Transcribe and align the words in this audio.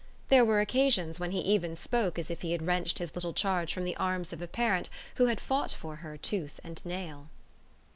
There 0.29 0.43
were 0.43 0.61
occasions 0.61 1.19
when 1.19 1.29
he 1.29 1.41
even 1.41 1.75
spoke 1.75 2.17
as 2.17 2.31
if 2.31 2.41
he 2.41 2.53
had 2.53 2.65
wrenched 2.65 2.97
his 2.97 3.13
little 3.13 3.33
charge 3.33 3.71
from 3.71 3.83
the 3.83 3.95
arms 3.97 4.33
of 4.33 4.41
a 4.41 4.47
parent 4.47 4.89
who 5.17 5.27
had 5.27 5.39
fought 5.39 5.73
for 5.73 5.97
her 5.97 6.17
tooth 6.17 6.59
and 6.63 6.83
nail. 6.83 7.27